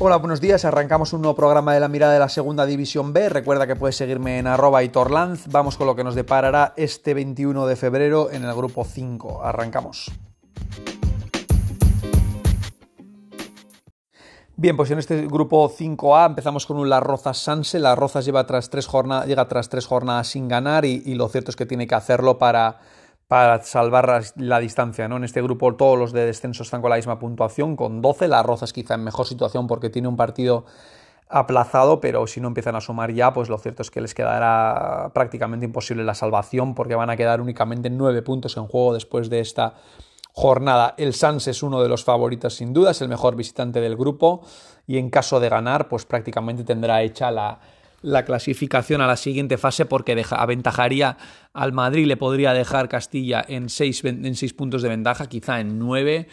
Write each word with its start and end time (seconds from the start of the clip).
Hola, 0.00 0.18
buenos 0.18 0.40
días. 0.40 0.64
Arrancamos 0.64 1.12
un 1.12 1.22
nuevo 1.22 1.34
programa 1.34 1.74
de 1.74 1.80
la 1.80 1.88
mirada 1.88 2.12
de 2.12 2.20
la 2.20 2.28
segunda 2.28 2.66
división 2.66 3.12
B. 3.12 3.30
Recuerda 3.30 3.66
que 3.66 3.74
puedes 3.74 3.96
seguirme 3.96 4.38
en 4.38 4.46
arroba 4.46 4.84
y. 4.84 4.92
Vamos 5.50 5.76
con 5.76 5.88
lo 5.88 5.96
que 5.96 6.04
nos 6.04 6.14
deparará 6.14 6.72
este 6.76 7.14
21 7.14 7.66
de 7.66 7.74
febrero 7.74 8.30
en 8.30 8.44
el 8.44 8.54
grupo 8.54 8.84
5. 8.84 9.42
Arrancamos. 9.42 10.12
Bien, 14.54 14.76
pues 14.76 14.88
en 14.92 15.00
este 15.00 15.26
grupo 15.26 15.68
5A 15.68 16.26
empezamos 16.26 16.64
con 16.64 16.78
un 16.78 16.88
Las 16.88 17.02
Rozas 17.02 17.38
Sanse. 17.38 17.80
Las 17.80 17.98
Rozas 17.98 18.24
lleva 18.24 18.46
tras 18.46 18.70
tres 18.70 18.86
jornadas, 18.86 19.26
llega 19.26 19.48
tras 19.48 19.68
tres 19.68 19.86
jornadas 19.86 20.28
sin 20.28 20.46
ganar 20.46 20.84
y 20.84 21.12
lo 21.16 21.28
cierto 21.28 21.50
es 21.50 21.56
que 21.56 21.66
tiene 21.66 21.88
que 21.88 21.96
hacerlo 21.96 22.38
para, 22.38 22.78
para 23.28 23.62
salvar 23.62 24.22
la 24.36 24.58
distancia. 24.58 25.06
¿no? 25.06 25.18
En 25.18 25.24
este 25.24 25.42
grupo 25.42 25.76
todos 25.76 25.98
los 25.98 26.12
de 26.12 26.24
descenso 26.24 26.62
están 26.62 26.80
con 26.80 26.90
la 26.90 26.96
misma 26.96 27.18
puntuación, 27.18 27.76
con 27.76 28.00
12. 28.00 28.26
Las 28.26 28.44
Rozas 28.44 28.72
quizá 28.72 28.94
en 28.94 29.04
mejor 29.04 29.26
situación 29.26 29.66
porque 29.66 29.90
tiene 29.90 30.08
un 30.08 30.16
partido 30.16 30.64
aplazado, 31.28 32.00
pero 32.00 32.26
si 32.26 32.40
no 32.40 32.48
empiezan 32.48 32.74
a 32.74 32.80
sumar 32.80 33.12
ya, 33.12 33.34
pues 33.34 33.50
lo 33.50 33.58
cierto 33.58 33.82
es 33.82 33.90
que 33.90 34.00
les 34.00 34.14
quedará 34.14 35.10
prácticamente 35.12 35.66
imposible 35.66 36.02
la 36.04 36.14
salvación 36.14 36.74
porque 36.74 36.94
van 36.94 37.10
a 37.10 37.16
quedar 37.16 37.42
únicamente 37.42 37.90
9 37.90 38.22
puntos 38.22 38.56
en 38.56 38.66
juego 38.66 38.94
después 38.94 39.28
de 39.28 39.40
esta 39.40 39.74
jornada. 40.32 40.94
El 40.96 41.12
Sans 41.12 41.46
es 41.48 41.62
uno 41.62 41.82
de 41.82 41.90
los 41.90 42.04
favoritos 42.04 42.54
sin 42.54 42.72
duda, 42.72 42.92
es 42.92 43.02
el 43.02 43.08
mejor 43.08 43.36
visitante 43.36 43.82
del 43.82 43.94
grupo 43.94 44.40
y 44.86 44.96
en 44.96 45.10
caso 45.10 45.38
de 45.38 45.50
ganar, 45.50 45.88
pues 45.88 46.06
prácticamente 46.06 46.64
tendrá 46.64 47.02
hecha 47.02 47.30
la, 47.30 47.60
la 48.02 48.24
clasificación 48.24 49.00
a 49.00 49.06
la 49.06 49.16
siguiente 49.16 49.58
fase 49.58 49.86
porque 49.86 50.24
aventajaría 50.30 51.16
al 51.52 51.72
Madrid, 51.72 52.06
le 52.06 52.16
podría 52.16 52.52
dejar 52.52 52.88
Castilla 52.88 53.44
en 53.46 53.68
seis, 53.68 54.04
en 54.04 54.34
seis 54.34 54.54
puntos 54.54 54.82
de 54.82 54.88
ventaja, 54.88 55.26
quizá 55.26 55.60
en 55.60 55.78
nueve. 55.78 56.28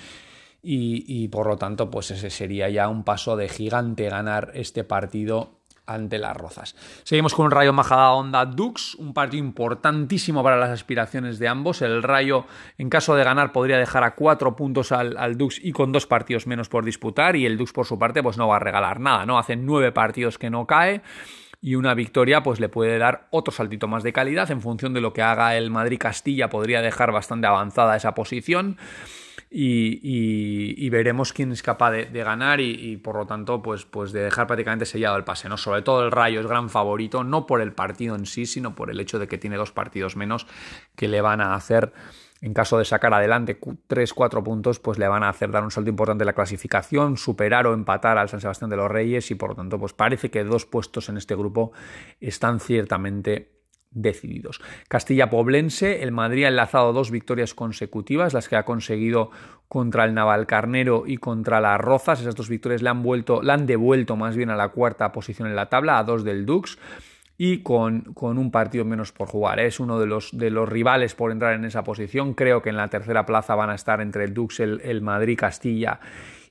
Y, 0.61 1.05
y, 1.07 1.27
por 1.27 1.45
lo 1.45 1.57
tanto, 1.57 1.91
pues 1.91 2.09
ese 2.09 2.31
sería 2.31 2.69
ya 2.69 2.89
un 2.89 3.03
paso 3.03 3.35
de 3.35 3.49
gigante 3.49 4.09
ganar 4.09 4.51
este 4.55 4.83
partido 4.83 5.59
ante 5.85 6.17
las 6.17 6.35
Rozas. 6.35 6.75
Seguimos 7.03 7.33
con 7.33 7.45
un 7.45 7.51
Rayo 7.51 7.73
Majada 7.73 8.11
Onda 8.13 8.45
Dux, 8.45 8.95
un 8.95 9.13
partido 9.13 9.43
importantísimo 9.43 10.43
para 10.43 10.57
las 10.57 10.71
aspiraciones 10.71 11.39
de 11.39 11.47
ambos. 11.47 11.81
El 11.81 12.01
Rayo, 12.03 12.45
en 12.77 12.89
caso 12.89 13.15
de 13.15 13.23
ganar, 13.23 13.51
podría 13.51 13.77
dejar 13.77 14.03
a 14.03 14.15
cuatro 14.15 14.55
puntos 14.55 14.91
al, 14.91 15.17
al, 15.17 15.37
Dux 15.37 15.63
y 15.63 15.71
con 15.71 15.91
dos 15.91 16.07
partidos 16.07 16.47
menos 16.47 16.69
por 16.69 16.83
disputar. 16.83 17.35
Y 17.35 17.45
el 17.45 17.57
Dux, 17.57 17.71
por 17.71 17.85
su 17.85 17.99
parte, 17.99 18.23
pues 18.23 18.37
no 18.37 18.47
va 18.47 18.55
a 18.55 18.59
regalar 18.59 18.99
nada, 18.99 19.25
¿no? 19.25 19.37
Hace 19.37 19.55
nueve 19.55 19.91
partidos 19.91 20.37
que 20.37 20.49
no 20.49 20.65
cae 20.65 21.03
y 21.65 21.73
una 21.73 21.95
victoria 21.95 22.43
pues 22.43 22.59
le 22.59 22.69
puede 22.69 22.99
dar 22.99 23.27
otro 23.31 23.51
saltito 23.51 23.87
más 23.87 24.03
de 24.03 24.13
calidad. 24.13 24.51
En 24.51 24.61
función 24.61 24.93
de 24.93 25.01
lo 25.01 25.13
que 25.13 25.23
haga 25.23 25.57
el 25.57 25.71
Madrid 25.71 25.97
Castilla 25.99 26.47
podría 26.47 26.79
dejar 26.83 27.11
bastante 27.11 27.47
avanzada 27.47 27.95
esa 27.95 28.13
posición 28.13 28.77
y, 29.49 30.87
veremos 30.91 31.33
quién 31.33 31.51
es 31.51 31.63
capaz 31.63 31.89
de, 31.89 32.05
de 32.05 32.23
ganar 32.23 32.61
y, 32.61 32.69
y, 32.69 32.97
por 32.97 33.15
lo 33.15 33.25
tanto 33.25 33.63
pues, 33.63 33.83
pues 33.83 34.11
de 34.11 34.21
dejar 34.21 34.45
prácticamente 34.45 34.85
sellado 34.85 35.17
el 35.17 35.23
pase 35.23 35.49
no 35.49 35.57
sobre 35.57 35.81
todo 35.81 36.05
el 36.05 36.11
Rayo 36.11 36.39
es 36.39 36.45
gran 36.45 36.69
favorito 36.69 37.23
no 37.23 37.47
por 37.47 37.61
el 37.61 37.73
partido 37.73 38.15
en 38.15 38.27
sí 38.27 38.45
sino 38.45 38.75
por 38.75 38.91
el 38.91 38.99
hecho 38.99 39.17
de 39.17 39.27
que 39.27 39.39
tiene 39.39 39.57
dos 39.57 39.71
partidos 39.71 40.15
menos 40.15 40.45
que 40.95 41.07
le 41.07 41.21
van 41.21 41.41
a 41.41 41.55
hacer 41.55 41.93
en 42.45 42.53
caso 42.53 42.77
de 42.77 42.85
sacar 42.85 43.11
adelante 43.11 43.59
3-4 43.59 44.43
puntos, 44.43 44.79
pues 44.79 44.99
le 44.99 45.07
van 45.07 45.23
a 45.23 45.29
hacer 45.29 45.49
dar 45.49 45.63
un 45.63 45.71
salto 45.71 45.89
importante 45.89 46.21
en 46.21 46.27
la 46.27 46.33
clasificación, 46.33 47.17
superar 47.17 47.65
o 47.65 47.73
empatar 47.73 48.19
al 48.19 48.29
San 48.29 48.39
Sebastián 48.39 48.69
de 48.69 48.75
los 48.75 48.89
Reyes 48.89 49.31
y 49.31 49.35
por 49.35 49.49
lo 49.49 49.55
tanto, 49.55 49.79
pues 49.79 49.93
parece 49.93 50.29
que 50.29 50.43
dos 50.43 50.67
puestos 50.67 51.09
en 51.09 51.17
este 51.17 51.35
grupo 51.35 51.71
están 52.19 52.59
ciertamente 52.59 53.63
decididos. 53.89 54.61
Castilla 54.87 55.31
Poblense, 55.31 56.03
el 56.03 56.11
Madrid 56.11 56.43
ha 56.43 56.49
enlazado 56.49 56.93
dos 56.93 57.09
victorias 57.09 57.55
consecutivas, 57.55 58.35
las 58.35 58.47
que 58.47 58.57
ha 58.57 58.63
conseguido 58.63 59.31
contra 59.67 60.05
el 60.05 60.13
Navalcarnero 60.13 61.05
y 61.07 61.17
contra 61.17 61.59
las 61.59 61.81
Rozas. 61.81 62.21
Esas 62.21 62.35
dos 62.35 62.49
victorias 62.49 62.83
le 62.83 62.89
han 62.89 63.01
vuelto, 63.01 63.41
le 63.41 63.53
han 63.53 63.65
devuelto 63.65 64.17
más 64.17 64.35
bien 64.35 64.51
a 64.51 64.55
la 64.55 64.69
cuarta 64.69 65.11
posición 65.11 65.47
en 65.47 65.55
la 65.55 65.69
tabla, 65.69 65.97
a 65.97 66.03
dos 66.03 66.23
del 66.23 66.45
Dux 66.45 66.77
y 67.37 67.63
con, 67.63 68.13
con, 68.13 68.37
un 68.37 68.49
partido 68.49 68.85
menos 68.85 69.11
por 69.11 69.27
jugar. 69.27 69.59
Es 69.59 69.79
uno 69.79 69.99
de 69.99 70.05
los, 70.05 70.37
de 70.37 70.49
los 70.49 70.67
rivales 70.69 71.15
por 71.15 71.31
entrar 71.31 71.53
en 71.53 71.65
esa 71.65 71.83
posición. 71.83 72.33
Creo 72.33 72.61
que 72.61 72.69
en 72.69 72.77
la 72.77 72.87
tercera 72.87 73.25
plaza 73.25 73.55
van 73.55 73.69
a 73.69 73.75
estar 73.75 74.01
entre 74.01 74.23
el 74.23 74.33
Dux, 74.33 74.59
el, 74.59 75.01
Madrid, 75.01 75.37
Castilla 75.37 75.99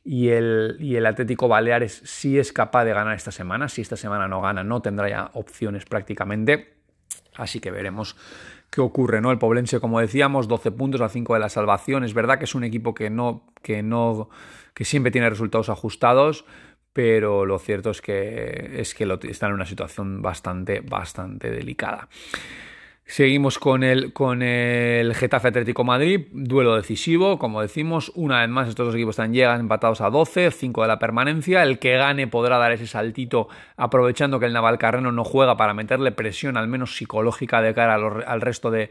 y 0.04 0.28
el, 0.28 0.76
y 0.78 0.96
el, 0.96 1.06
Atlético 1.06 1.48
Baleares 1.48 2.02
si 2.04 2.38
es 2.38 2.52
capaz 2.52 2.84
de 2.84 2.92
ganar 2.92 3.16
esta 3.16 3.30
semana. 3.30 3.68
Si 3.68 3.80
esta 3.80 3.96
semana 3.96 4.28
no 4.28 4.42
gana, 4.42 4.62
no 4.62 4.82
tendrá 4.82 5.08
ya 5.08 5.30
opciones 5.32 5.86
prácticamente. 5.86 6.74
Así 7.36 7.60
que 7.60 7.70
veremos 7.70 8.16
qué 8.74 8.80
ocurre, 8.80 9.20
¿no? 9.20 9.30
El 9.30 9.38
Poblense, 9.38 9.80
como 9.80 10.00
decíamos, 10.00 10.48
12 10.48 10.72
puntos 10.72 11.00
a 11.00 11.08
5 11.08 11.34
de 11.34 11.40
la 11.40 11.48
salvación. 11.48 12.04
Es 12.04 12.12
verdad 12.12 12.38
que 12.38 12.44
es 12.44 12.54
un 12.54 12.64
equipo 12.64 12.92
que 12.92 13.08
no, 13.08 13.46
que 13.62 13.82
no, 13.82 14.28
que 14.74 14.84
siempre 14.84 15.12
tiene 15.12 15.30
resultados 15.30 15.68
ajustados, 15.68 16.44
pero 16.94 17.44
lo 17.44 17.58
cierto 17.58 17.90
es 17.90 18.00
que, 18.00 18.70
es 18.76 18.94
que 18.94 19.04
están 19.28 19.50
en 19.50 19.56
una 19.56 19.66
situación 19.66 20.22
bastante, 20.22 20.80
bastante 20.80 21.50
delicada. 21.50 22.08
Seguimos 23.04 23.58
con 23.58 23.82
el, 23.82 24.14
con 24.14 24.40
el 24.42 25.14
Getafe 25.14 25.48
Atlético 25.48 25.84
Madrid, 25.84 26.26
duelo 26.32 26.74
decisivo, 26.74 27.38
como 27.38 27.60
decimos, 27.60 28.10
una 28.14 28.40
vez 28.40 28.48
más 28.48 28.68
estos 28.68 28.86
dos 28.86 28.94
equipos 28.94 29.14
están 29.14 29.34
llegan 29.34 29.60
empatados 29.60 30.00
a 30.00 30.08
12, 30.08 30.50
5 30.50 30.82
de 30.82 30.88
la 30.88 30.98
permanencia, 30.98 31.62
el 31.64 31.78
que 31.78 31.98
gane 31.98 32.28
podrá 32.28 32.56
dar 32.56 32.72
ese 32.72 32.86
saltito 32.86 33.48
aprovechando 33.76 34.40
que 34.40 34.46
el 34.46 34.54
Navalcarreno 34.54 35.12
no 35.12 35.24
juega 35.24 35.58
para 35.58 35.74
meterle 35.74 36.12
presión 36.12 36.56
al 36.56 36.68
menos 36.68 36.96
psicológica 36.96 37.60
de 37.60 37.74
cara 37.74 37.94
al 37.94 38.40
resto 38.40 38.70
de, 38.70 38.90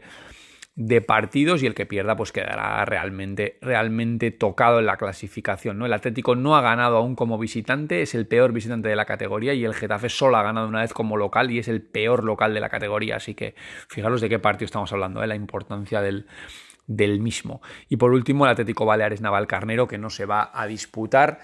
de 0.76 1.00
partidos 1.00 1.62
y 1.62 1.66
el 1.66 1.74
que 1.74 1.86
pierda 1.86 2.16
pues 2.16 2.32
quedará 2.32 2.84
realmente, 2.84 3.58
realmente 3.60 4.32
tocado 4.32 4.80
en 4.80 4.86
la 4.86 4.96
clasificación. 4.96 5.78
¿no? 5.78 5.86
El 5.86 5.92
Atlético 5.92 6.34
no 6.34 6.56
ha 6.56 6.62
ganado 6.62 6.96
aún 6.96 7.14
como 7.14 7.38
visitante, 7.38 8.02
es 8.02 8.14
el 8.14 8.26
peor 8.26 8.52
visitante 8.52 8.88
de 8.88 8.96
la 8.96 9.04
categoría 9.04 9.54
y 9.54 9.64
el 9.64 9.74
Getafe 9.74 10.08
solo 10.08 10.36
ha 10.36 10.42
ganado 10.42 10.66
una 10.66 10.80
vez 10.80 10.92
como 10.92 11.16
local 11.16 11.50
y 11.52 11.60
es 11.60 11.68
el 11.68 11.80
peor 11.80 12.24
local 12.24 12.54
de 12.54 12.60
la 12.60 12.68
categoría. 12.68 13.16
Así 13.16 13.34
que 13.34 13.54
fijaros 13.88 14.20
de 14.20 14.28
qué 14.28 14.40
partido 14.40 14.66
estamos 14.66 14.92
hablando, 14.92 15.22
¿eh? 15.22 15.28
la 15.28 15.36
importancia 15.36 16.00
del, 16.00 16.26
del 16.88 17.20
mismo. 17.20 17.62
Y 17.88 17.96
por 17.96 18.12
último 18.12 18.44
el 18.44 18.50
Atlético 18.50 18.84
Baleares 18.84 19.20
Naval 19.20 19.46
Carnero 19.46 19.86
que 19.86 19.98
no 19.98 20.10
se 20.10 20.26
va 20.26 20.50
a 20.52 20.66
disputar 20.66 21.38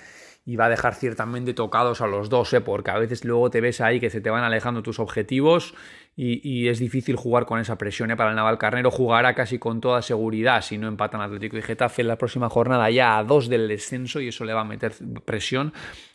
y 0.44 0.56
va 0.56 0.66
a 0.66 0.68
dejar 0.70 0.94
ciertamente 0.94 1.54
tocados 1.54 2.00
a 2.00 2.08
los 2.08 2.28
dos, 2.28 2.52
¿eh? 2.52 2.60
porque 2.60 2.90
a 2.90 2.98
veces 2.98 3.24
luego 3.24 3.50
te 3.50 3.60
ves 3.60 3.80
ahí 3.80 4.00
que 4.00 4.10
se 4.10 4.20
te 4.20 4.30
van 4.30 4.42
alejando 4.42 4.82
tus 4.82 4.98
objetivos 4.98 5.74
y, 6.22 6.68
es 6.68 6.78
difícil 6.78 7.16
jugar 7.16 7.46
con 7.46 7.60
esa 7.60 7.78
presión. 7.78 8.10
¿eh? 8.10 8.16
Para 8.16 8.30
el 8.30 8.36
Naval 8.36 8.58
Carnero 8.58 8.90
jugará 8.90 9.34
casi 9.34 9.58
con 9.58 9.80
toda 9.80 10.02
seguridad 10.02 10.60
si 10.60 10.76
no 10.76 10.86
empatan 10.86 11.22
Atlético 11.22 11.56
y 11.56 11.62
Getafe 11.62 12.02
en 12.02 12.08
la 12.08 12.16
próxima 12.16 12.50
jornada 12.50 12.90
ya 12.90 13.16
a 13.16 13.24
dos 13.24 13.48
del 13.48 13.68
descenso 13.68 14.20
y 14.20 14.28
eso 14.28 14.44
le 14.44 14.52
va 14.52 14.60
a 14.60 14.64
meter 14.64 14.92
presión. 15.24 15.72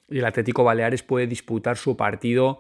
Y 0.08 0.20
el 0.20 0.26
Atlético 0.26 0.64
Baleares 0.64 1.02
puede 1.02 1.26
disputar 1.26 1.78
su 1.78 1.98
partido 1.98 2.60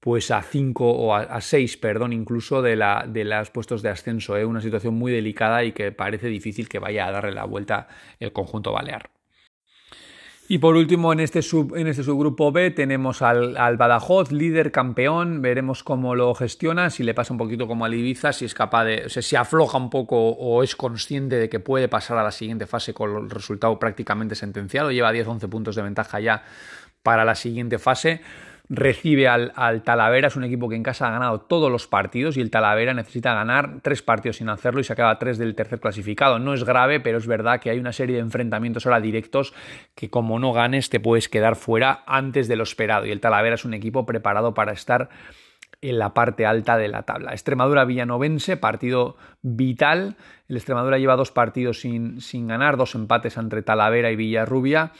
pues 0.00 0.30
a 0.30 0.40
5 0.40 0.88
o 0.88 1.14
a 1.14 1.40
6, 1.40 1.76
perdón, 1.78 2.12
incluso 2.12 2.62
de, 2.62 2.76
la, 2.76 3.04
de 3.06 3.24
los 3.24 3.50
puestos 3.50 3.82
de 3.82 3.90
ascenso. 3.90 4.36
¿eh? 4.36 4.46
Una 4.46 4.62
situación 4.62 4.94
muy 4.94 5.12
delicada 5.12 5.64
y 5.64 5.72
que 5.72 5.92
parece 5.92 6.28
difícil 6.28 6.68
que 6.68 6.78
vaya 6.78 7.06
a 7.06 7.10
darle 7.10 7.32
la 7.32 7.44
vuelta 7.44 7.88
el 8.20 8.32
conjunto 8.32 8.72
balear. 8.72 9.15
Y 10.48 10.58
por 10.58 10.76
último, 10.76 11.12
en 11.12 11.18
este, 11.18 11.42
sub, 11.42 11.74
en 11.74 11.88
este 11.88 12.04
subgrupo 12.04 12.52
B 12.52 12.70
tenemos 12.70 13.20
al, 13.20 13.56
al, 13.56 13.76
Badajoz, 13.76 14.30
líder 14.30 14.70
campeón. 14.70 15.42
Veremos 15.42 15.82
cómo 15.82 16.14
lo 16.14 16.32
gestiona, 16.34 16.90
si 16.90 17.02
le 17.02 17.14
pasa 17.14 17.34
un 17.34 17.38
poquito 17.38 17.66
como 17.66 17.84
al 17.84 17.94
Ibiza, 17.94 18.32
si 18.32 18.44
es 18.44 18.54
capaz 18.54 18.84
de. 18.84 19.06
O 19.06 19.08
sea, 19.08 19.22
si 19.22 19.34
afloja 19.34 19.76
un 19.76 19.90
poco 19.90 20.16
o 20.16 20.62
es 20.62 20.76
consciente 20.76 21.36
de 21.36 21.48
que 21.48 21.58
puede 21.58 21.88
pasar 21.88 22.18
a 22.18 22.22
la 22.22 22.30
siguiente 22.30 22.66
fase 22.66 22.94
con 22.94 23.24
el 23.24 23.30
resultado 23.30 23.76
prácticamente 23.80 24.36
sentenciado. 24.36 24.92
Lleva 24.92 25.12
10-11 25.12 25.48
puntos 25.48 25.74
de 25.74 25.82
ventaja 25.82 26.20
ya 26.20 26.44
para 27.02 27.24
la 27.24 27.34
siguiente 27.34 27.78
fase 27.78 28.20
recibe 28.68 29.28
al, 29.28 29.52
al, 29.54 29.82
Talavera, 29.82 30.28
es 30.28 30.36
un 30.36 30.44
equipo 30.44 30.68
que 30.68 30.74
en 30.74 30.82
casa 30.82 31.06
ha 31.06 31.10
ganado 31.10 31.40
todos 31.40 31.70
los 31.70 31.86
partidos 31.86 32.36
y 32.36 32.40
el 32.40 32.50
Talavera 32.50 32.94
necesita 32.94 33.34
ganar 33.34 33.80
tres 33.82 34.02
partidos 34.02 34.36
sin 34.36 34.48
hacerlo 34.48 34.80
y 34.80 34.84
se 34.84 34.92
acaba 34.92 35.18
tres 35.18 35.38
del 35.38 35.54
tercer 35.54 35.80
clasificado. 35.80 36.38
No 36.38 36.54
es 36.54 36.64
grave, 36.64 37.00
pero 37.00 37.18
es 37.18 37.26
verdad 37.26 37.60
que 37.60 37.70
hay 37.70 37.78
una 37.78 37.92
serie 37.92 38.16
de 38.16 38.22
enfrentamientos 38.22 38.86
ahora 38.86 39.00
directos 39.00 39.54
que 39.94 40.10
como 40.10 40.38
no 40.38 40.52
ganes 40.52 40.90
te 40.90 41.00
puedes 41.00 41.28
quedar 41.28 41.56
fuera 41.56 42.02
antes 42.06 42.48
de 42.48 42.56
lo 42.56 42.64
esperado 42.64 43.06
y 43.06 43.10
el 43.10 43.20
Talavera 43.20 43.54
es 43.54 43.64
un 43.64 43.74
equipo 43.74 44.04
preparado 44.04 44.54
para 44.54 44.72
estar 44.72 45.08
en 45.82 45.98
la 45.98 46.14
parte 46.14 46.46
alta 46.46 46.76
de 46.76 46.88
la 46.88 47.02
tabla. 47.02 47.32
Extremadura 47.32 47.84
Villanovense, 47.84 48.56
partido 48.56 49.16
vital. 49.42 50.16
El 50.48 50.56
Extremadura 50.56 50.98
lleva 50.98 51.16
dos 51.16 51.30
partidos 51.30 51.80
sin, 51.80 52.20
sin 52.20 52.48
ganar, 52.48 52.76
dos 52.76 52.94
empates 52.94 53.36
entre 53.36 53.62
Talavera 53.62 54.10
y 54.10 54.16
Villarrubia 54.16 54.92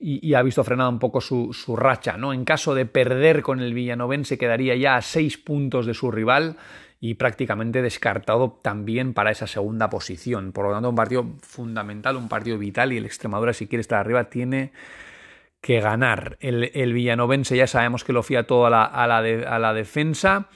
y, 0.00 0.34
ha 0.34 0.42
visto 0.42 0.62
frenada 0.62 0.88
un 0.88 0.98
poco 0.98 1.20
su, 1.20 1.52
su, 1.52 1.74
racha. 1.74 2.16
¿no? 2.16 2.32
En 2.32 2.44
caso 2.44 2.74
de 2.74 2.86
perder 2.86 3.42
con 3.42 3.60
el 3.60 3.74
Villanovense 3.74 4.38
quedaría 4.38 4.76
ya 4.76 4.96
a 4.96 5.02
seis 5.02 5.38
puntos 5.38 5.86
de 5.86 5.94
su 5.94 6.10
rival 6.10 6.56
y 7.00 7.14
prácticamente 7.14 7.82
descartado 7.82 8.58
también 8.62 9.12
para 9.12 9.30
esa 9.30 9.46
segunda 9.46 9.90
posición. 9.90 10.52
Por 10.52 10.66
lo 10.66 10.72
tanto, 10.72 10.90
un 10.90 10.96
partido 10.96 11.26
fundamental, 11.42 12.16
un 12.16 12.28
partido 12.28 12.58
vital 12.58 12.92
y 12.92 12.98
el 12.98 13.06
Extremadura 13.06 13.52
si 13.52 13.66
quiere 13.66 13.80
estar 13.80 13.98
arriba 13.98 14.30
tiene 14.30 14.72
que 15.60 15.80
ganar. 15.80 16.36
El, 16.40 16.70
el 16.74 16.92
Villanovense 16.92 17.56
ya 17.56 17.66
sabemos 17.66 18.04
que 18.04 18.12
lo 18.12 18.22
fía 18.22 18.46
todo 18.46 18.66
a 18.66 18.70
la, 18.70 18.84
a 18.84 19.06
la, 19.08 19.18
a 19.18 19.58
la 19.58 19.74
defensa. 19.74 20.48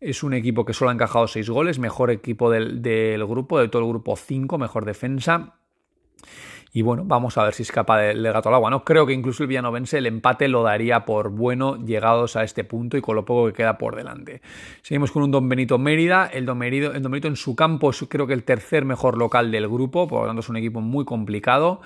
Es 0.00 0.22
un 0.22 0.32
equipo 0.32 0.64
que 0.64 0.72
solo 0.72 0.90
ha 0.90 0.94
encajado 0.94 1.26
seis 1.26 1.50
goles, 1.50 1.78
mejor 1.78 2.10
equipo 2.10 2.50
del, 2.50 2.80
del 2.80 3.26
grupo, 3.26 3.58
de 3.58 3.68
todo 3.68 3.82
el 3.82 3.88
grupo 3.88 4.16
5, 4.16 4.56
mejor 4.56 4.86
defensa 4.86 5.54
y 6.72 6.82
bueno, 6.82 7.04
vamos 7.06 7.38
a 7.38 7.44
ver 7.44 7.54
si 7.54 7.62
escapa 7.62 7.98
del 7.98 8.22
gato 8.22 8.48
al 8.48 8.56
agua. 8.56 8.70
No 8.70 8.84
creo 8.84 9.06
que 9.06 9.12
incluso 9.12 9.42
el 9.42 9.48
villanovense 9.48 9.98
el 9.98 10.06
empate 10.06 10.48
lo 10.48 10.62
daría 10.62 11.04
por 11.04 11.30
bueno 11.30 11.76
llegados 11.76 12.36
a 12.36 12.44
este 12.44 12.64
punto 12.64 12.96
y 12.96 13.00
con 13.00 13.16
lo 13.16 13.24
poco 13.24 13.46
que 13.46 13.52
queda 13.52 13.78
por 13.78 13.96
delante. 13.96 14.42
Seguimos 14.82 15.10
con 15.10 15.22
un 15.22 15.30
Don 15.30 15.48
Benito 15.48 15.78
Mérida. 15.78 16.26
El 16.26 16.44
Don 16.44 16.58
Benito, 16.58 16.92
el 16.92 17.02
Don 17.02 17.12
Benito 17.12 17.28
en 17.28 17.36
su 17.36 17.56
campo 17.56 17.90
es 17.90 18.04
creo 18.08 18.26
que 18.26 18.34
el 18.34 18.44
tercer 18.44 18.84
mejor 18.84 19.16
local 19.16 19.50
del 19.50 19.68
grupo, 19.68 20.06
por 20.06 20.22
lo 20.22 20.26
tanto 20.26 20.40
es 20.40 20.48
un 20.48 20.56
equipo 20.56 20.80
muy 20.80 21.04
complicado. 21.04 21.80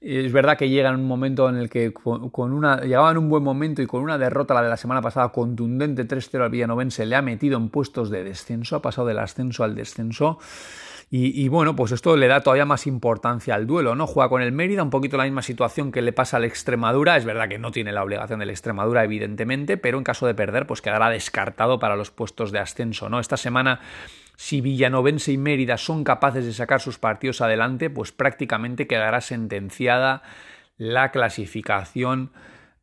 Es 0.00 0.30
verdad 0.32 0.58
que 0.58 0.68
llega 0.68 0.90
en 0.90 0.96
un 0.96 1.08
momento 1.08 1.48
en 1.48 1.56
el 1.56 1.70
que 1.70 1.92
con 1.92 2.52
una, 2.52 2.80
llegaba 2.82 3.10
en 3.10 3.18
un 3.18 3.28
buen 3.28 3.42
momento 3.42 3.80
y 3.80 3.86
con 3.86 4.02
una 4.02 4.18
derrota 4.18 4.54
la 4.54 4.62
de 4.62 4.68
la 4.68 4.76
semana 4.76 5.00
pasada 5.00 5.30
contundente 5.30 6.06
3-0 6.06 6.42
al 6.42 6.50
Villanovense 6.50 7.06
le 7.06 7.16
ha 7.16 7.22
metido 7.22 7.56
en 7.56 7.70
puestos 7.70 8.10
de 8.10 8.22
descenso, 8.22 8.76
ha 8.76 8.82
pasado 8.82 9.08
del 9.08 9.18
ascenso 9.18 9.64
al 9.64 9.74
descenso. 9.74 10.38
Y, 11.08 11.46
bueno, 11.48 11.76
pues 11.76 11.92
esto 11.92 12.16
le 12.16 12.26
da 12.26 12.40
todavía 12.40 12.64
más 12.64 12.88
importancia 12.88 13.54
al 13.54 13.68
duelo, 13.68 13.94
¿no? 13.94 14.08
Juega 14.08 14.28
con 14.28 14.42
el 14.42 14.50
Mérida, 14.50 14.82
un 14.82 14.90
poquito 14.90 15.16
la 15.16 15.22
misma 15.22 15.40
situación 15.40 15.92
que 15.92 16.02
le 16.02 16.12
pasa 16.12 16.36
al 16.36 16.44
Extremadura. 16.44 17.16
Es 17.16 17.24
verdad 17.24 17.48
que 17.48 17.58
no 17.58 17.70
tiene 17.70 17.92
la 17.92 18.02
obligación 18.02 18.40
del 18.40 18.50
Extremadura, 18.50 19.04
evidentemente, 19.04 19.76
pero 19.76 19.98
en 19.98 20.04
caso 20.04 20.26
de 20.26 20.34
perder, 20.34 20.66
pues 20.66 20.82
quedará 20.82 21.08
descartado 21.08 21.78
para 21.78 21.94
los 21.94 22.10
puestos 22.10 22.50
de 22.50 22.58
ascenso, 22.58 23.08
¿no? 23.08 23.20
Esta 23.20 23.36
semana 23.36 23.80
si 24.36 24.60
Villanovense 24.60 25.32
y 25.32 25.38
Mérida 25.38 25.78
son 25.78 26.04
capaces 26.04 26.44
de 26.44 26.52
sacar 26.52 26.80
sus 26.80 26.98
partidos 26.98 27.40
adelante, 27.40 27.88
pues 27.88 28.12
prácticamente 28.12 28.86
quedará 28.86 29.20
sentenciada 29.20 30.22
la 30.76 31.10
clasificación 31.10 32.30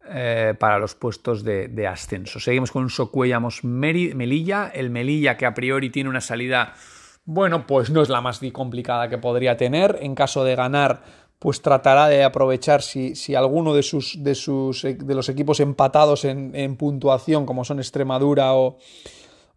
eh, 0.09 0.55
para 0.59 0.79
los 0.79 0.95
puestos 0.95 1.43
de, 1.43 1.87
ascenso. 1.87 2.39
Seguimos 2.39 2.71
con 2.71 2.89
Socuellamos 2.89 3.63
Melilla, 3.63 4.71
el 4.73 4.89
Melilla 4.89 5.37
que 5.37 5.45
a 5.45 5.53
priori 5.53 5.91
tiene 5.91 6.09
una 6.09 6.21
salida, 6.21 6.73
bueno, 7.25 7.65
pues 7.67 7.89
no 7.89 8.01
es 8.01 8.09
la 8.09 8.21
más 8.21 8.41
complicada 8.51 9.09
que 9.09 9.17
podría 9.17 9.57
tener. 9.57 9.99
En 10.01 10.15
caso 10.15 10.43
de 10.43 10.55
ganar, 10.55 11.03
pues 11.39 11.61
tratará 11.61 12.07
de 12.07 12.23
aprovechar 12.23 12.81
si, 12.81 13.15
si 13.15 13.35
alguno 13.35 13.73
de 13.73 13.83
sus, 13.83 14.23
de 14.23 14.35
sus 14.35 14.83
de 14.83 15.15
los 15.15 15.29
equipos 15.29 15.59
empatados 15.59 16.25
en, 16.25 16.55
en 16.55 16.75
puntuación, 16.75 17.45
como 17.45 17.65
son 17.65 17.79
Extremadura 17.79 18.53
o 18.53 18.77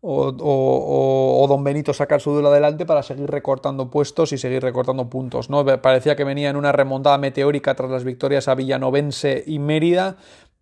o, 0.08 1.46
Don 1.48 1.64
Benito 1.64 1.92
sacar 1.92 2.20
su 2.20 2.30
duelo 2.30 2.48
adelante 2.48 2.86
para 2.86 3.02
seguir 3.02 3.28
recortando 3.30 3.90
puestos 3.90 4.32
y 4.32 4.38
seguir 4.38 4.62
recortando 4.62 5.08
puntos. 5.08 5.50
¿no? 5.50 5.64
Parecía 5.80 6.16
que 6.16 6.24
venía 6.24 6.50
en 6.50 6.56
una 6.56 6.72
remontada 6.72 7.18
meteórica 7.18 7.74
tras 7.74 7.90
las 7.90 8.04
victorias 8.04 8.48
a 8.48 8.54
Villanovense 8.54 9.42
y 9.46 9.58
Mérida, 9.58 10.16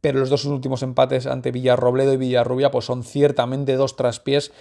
pero 0.04 0.18
los 0.18 0.28
dos 0.28 0.44
últimos 0.44 0.82
empates 0.82 1.26
ante 1.26 1.50
Villarrobledo 1.50 2.12
y 2.12 2.18
Villarrubia 2.18 2.70
pues 2.70 2.84
son 2.84 3.04
ciertamente 3.04 3.74
dos 3.74 3.96
traspiés 3.96 4.52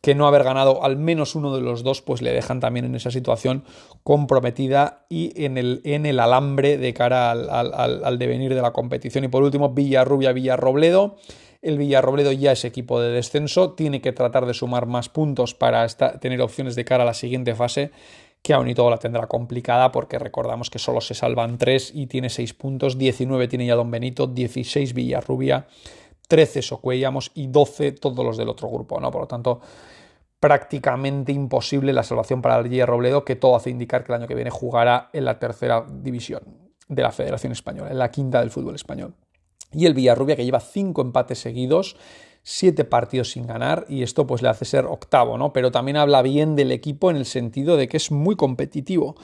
que 0.00 0.14
no 0.14 0.28
haber 0.28 0.44
ganado 0.44 0.84
al 0.84 0.96
menos 0.96 1.34
uno 1.34 1.52
de 1.52 1.60
los 1.60 1.82
dos 1.82 2.02
pues 2.02 2.22
le 2.22 2.32
dejan 2.32 2.60
también 2.60 2.84
en 2.84 2.94
esa 2.94 3.10
situación 3.10 3.64
comprometida 4.04 5.04
y 5.08 5.44
en 5.44 5.58
el, 5.58 5.80
en 5.82 6.06
el 6.06 6.20
alambre 6.20 6.78
de 6.78 6.94
cara 6.94 7.32
al, 7.32 7.50
al 7.50 8.18
devenir 8.20 8.54
de 8.54 8.62
la 8.62 8.72
competición. 8.72 9.24
Y 9.24 9.28
por 9.28 9.42
último, 9.42 9.70
Villarrubia, 9.70 10.30
Villarrobledo. 10.30 11.16
El 11.62 11.78
Villarrobledo 11.78 12.30
ya 12.30 12.52
es 12.52 12.64
equipo 12.64 13.00
de 13.00 13.10
descenso, 13.10 13.72
tiene 13.72 14.00
que 14.00 14.12
tratar 14.12 14.46
de 14.46 14.54
sumar 14.54 14.86
más 14.86 15.08
puntos 15.08 15.54
para 15.54 15.84
tener 16.20 16.40
opciones 16.42 16.76
de 16.76 16.84
cara 16.84 17.02
a 17.02 17.06
la 17.06 17.14
siguiente 17.14 17.56
fase, 17.56 17.90
que 18.42 18.52
aún 18.52 18.68
y 18.68 18.74
todo 18.74 18.90
la 18.90 18.98
tendrá 18.98 19.26
complicada 19.28 19.92
porque 19.92 20.18
recordamos 20.18 20.68
que 20.68 20.78
solo 20.78 21.00
se 21.00 21.14
salvan 21.14 21.58
3 21.58 21.92
y 21.94 22.08
tiene 22.08 22.28
6 22.28 22.54
puntos, 22.54 22.98
19 22.98 23.48
tiene 23.48 23.66
ya 23.66 23.76
Don 23.76 23.90
Benito, 23.90 24.26
16 24.26 24.92
Villarrubia, 24.94 25.66
13 26.28 26.62
Socuellamos 26.62 27.30
y 27.34 27.46
12 27.46 27.92
todos 27.92 28.24
los 28.24 28.36
del 28.36 28.48
otro 28.48 28.68
grupo, 28.68 29.00
¿no? 29.00 29.10
Por 29.10 29.22
lo 29.22 29.26
tanto, 29.28 29.60
prácticamente 30.40 31.30
imposible 31.30 31.92
la 31.92 32.02
salvación 32.02 32.42
para 32.42 32.58
el 32.58 32.68
Villarrobledo, 32.68 33.24
que 33.24 33.36
todo 33.36 33.54
hace 33.54 33.70
indicar 33.70 34.02
que 34.02 34.12
el 34.12 34.20
año 34.20 34.28
que 34.28 34.34
viene 34.34 34.50
jugará 34.50 35.08
en 35.12 35.24
la 35.24 35.38
tercera 35.38 35.86
división 35.88 36.42
de 36.88 37.02
la 37.02 37.12
Federación 37.12 37.52
Española, 37.52 37.90
en 37.90 37.98
la 37.98 38.10
quinta 38.10 38.40
del 38.40 38.50
fútbol 38.50 38.74
español 38.74 39.14
y 39.72 39.86
el 39.86 39.94
Villarrubia 39.94 40.36
que 40.36 40.44
lleva 40.44 40.60
cinco 40.60 41.02
empates 41.02 41.38
seguidos, 41.38 41.96
siete 42.42 42.84
partidos 42.84 43.30
sin 43.30 43.46
ganar 43.46 43.86
y 43.88 44.02
esto 44.02 44.26
pues 44.26 44.42
le 44.42 44.48
hace 44.48 44.64
ser 44.64 44.86
octavo, 44.86 45.38
¿no? 45.38 45.52
Pero 45.52 45.70
también 45.70 45.96
habla 45.96 46.22
bien 46.22 46.56
del 46.56 46.72
equipo 46.72 47.10
en 47.10 47.16
el 47.16 47.24
sentido 47.24 47.76
de 47.76 47.88
que 47.88 47.96
es 47.96 48.10
muy 48.10 48.34
competitivo, 48.36 49.14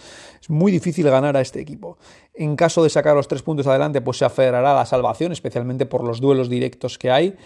es 0.40 0.48
muy 0.50 0.70
difícil 0.70 1.10
ganar 1.10 1.36
a 1.36 1.40
este 1.40 1.60
equipo. 1.60 1.98
En 2.34 2.54
caso 2.54 2.82
de 2.82 2.90
sacar 2.90 3.16
los 3.16 3.26
tres 3.26 3.42
puntos 3.42 3.66
adelante 3.66 4.00
pues 4.00 4.18
se 4.18 4.24
aferrará 4.24 4.72
a 4.72 4.76
la 4.76 4.86
salvación, 4.86 5.32
especialmente 5.32 5.86
por 5.86 6.04
los 6.04 6.20
duelos 6.20 6.48
directos 6.48 6.98
que 6.98 7.10
hay. 7.10 7.36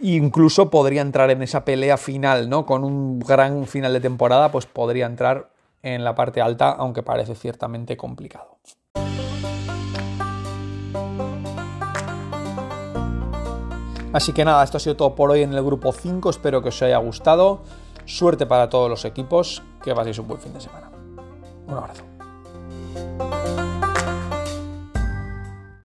E 0.00 0.10
incluso 0.10 0.70
podría 0.70 1.00
entrar 1.00 1.30
en 1.30 1.42
esa 1.42 1.64
pelea 1.64 1.96
final, 1.96 2.48
¿no? 2.48 2.66
Con 2.66 2.84
un 2.84 3.18
gran 3.18 3.66
final 3.66 3.92
de 3.92 4.00
temporada, 4.00 4.52
pues 4.52 4.66
podría 4.66 5.06
entrar 5.06 5.50
en 5.82 6.04
la 6.04 6.14
parte 6.14 6.40
alta, 6.40 6.70
aunque 6.70 7.02
parece 7.02 7.34
ciertamente 7.34 7.96
complicado. 7.96 8.58
Así 14.12 14.32
que 14.32 14.44
nada, 14.44 14.64
esto 14.64 14.78
ha 14.78 14.80
sido 14.80 14.96
todo 14.96 15.14
por 15.14 15.30
hoy 15.30 15.42
en 15.42 15.52
el 15.52 15.62
grupo 15.62 15.92
5. 15.92 16.30
Espero 16.30 16.62
que 16.62 16.68
os 16.68 16.82
haya 16.82 16.98
gustado. 16.98 17.60
Suerte 18.06 18.46
para 18.46 18.68
todos 18.68 18.88
los 18.88 19.04
equipos. 19.04 19.62
Que 19.82 19.94
paséis 19.94 20.18
un 20.18 20.28
buen 20.28 20.40
fin 20.40 20.54
de 20.54 20.60
semana. 20.60 20.90
Un 21.66 21.74
abrazo. 21.74 22.17